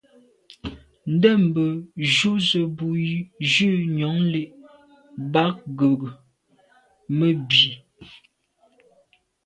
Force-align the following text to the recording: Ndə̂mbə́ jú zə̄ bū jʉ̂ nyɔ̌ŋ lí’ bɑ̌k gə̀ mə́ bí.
Ndə̂mbə́ 1.13 1.69
jú 2.13 2.31
zə̄ 2.47 2.65
bū 2.77 2.87
jʉ̂ 3.51 3.71
nyɔ̌ŋ 3.95 4.17
lí’ 4.31 4.43
bɑ̌k 5.31 5.55
gə̀ 5.77 5.93
mə́ 7.17 7.31
bí. 7.47 7.63